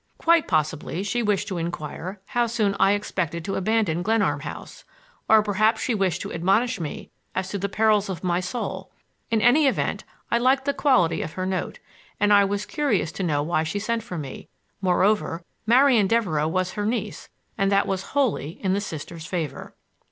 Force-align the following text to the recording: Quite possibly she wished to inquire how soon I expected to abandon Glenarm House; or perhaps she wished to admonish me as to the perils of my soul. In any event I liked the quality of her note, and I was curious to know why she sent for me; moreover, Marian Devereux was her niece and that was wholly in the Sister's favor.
Quite 0.17 0.47
possibly 0.47 1.03
she 1.03 1.21
wished 1.21 1.47
to 1.49 1.59
inquire 1.59 2.21
how 2.29 2.47
soon 2.47 2.75
I 2.79 2.93
expected 2.93 3.45
to 3.45 3.53
abandon 3.53 4.01
Glenarm 4.01 4.39
House; 4.39 4.83
or 5.29 5.43
perhaps 5.43 5.79
she 5.79 5.93
wished 5.93 6.23
to 6.23 6.33
admonish 6.33 6.79
me 6.79 7.11
as 7.35 7.49
to 7.49 7.59
the 7.59 7.69
perils 7.69 8.09
of 8.09 8.23
my 8.23 8.39
soul. 8.39 8.91
In 9.29 9.43
any 9.43 9.67
event 9.67 10.03
I 10.31 10.39
liked 10.39 10.65
the 10.65 10.73
quality 10.73 11.21
of 11.21 11.33
her 11.33 11.45
note, 11.45 11.77
and 12.19 12.33
I 12.33 12.43
was 12.45 12.65
curious 12.65 13.11
to 13.11 13.21
know 13.23 13.43
why 13.43 13.61
she 13.61 13.77
sent 13.77 14.01
for 14.01 14.17
me; 14.17 14.49
moreover, 14.81 15.43
Marian 15.67 16.07
Devereux 16.07 16.47
was 16.47 16.71
her 16.71 16.85
niece 16.87 17.29
and 17.55 17.71
that 17.71 17.85
was 17.85 18.17
wholly 18.17 18.59
in 18.63 18.73
the 18.73 18.81
Sister's 18.81 19.27
favor. 19.27 19.75